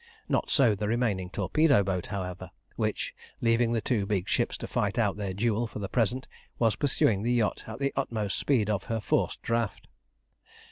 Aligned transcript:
Not 0.27 0.49
so 0.49 0.73
the 0.73 0.87
remaining 0.87 1.29
torpedo 1.29 1.83
boat, 1.83 2.07
however, 2.07 2.49
which, 2.75 3.13
leaving 3.39 3.71
the 3.73 3.81
two 3.85 4.07
big 4.07 4.27
ships 4.27 4.57
to 4.57 4.67
fight 4.67 4.97
out 4.97 5.15
their 5.15 5.31
duel 5.35 5.67
for 5.67 5.77
the 5.77 5.87
present, 5.87 6.27
was 6.57 6.75
pursuing 6.75 7.21
the 7.21 7.33
yacht 7.33 7.65
at 7.67 7.77
the 7.77 7.93
utmost 7.95 8.39
speed 8.39 8.67
of 8.67 8.85
her 8.85 8.99
forced 8.99 9.43
draught. 9.43 9.85